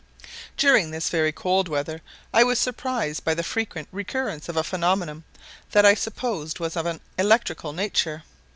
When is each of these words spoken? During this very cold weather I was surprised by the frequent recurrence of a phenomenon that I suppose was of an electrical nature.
During 0.57 0.89
this 0.89 1.09
very 1.09 1.31
cold 1.31 1.67
weather 1.67 2.01
I 2.33 2.43
was 2.43 2.57
surprised 2.57 3.23
by 3.23 3.35
the 3.35 3.43
frequent 3.43 3.87
recurrence 3.91 4.49
of 4.49 4.57
a 4.57 4.63
phenomenon 4.63 5.25
that 5.73 5.85
I 5.85 5.93
suppose 5.93 6.57
was 6.59 6.75
of 6.75 6.87
an 6.87 7.01
electrical 7.19 7.71
nature. 7.71 8.23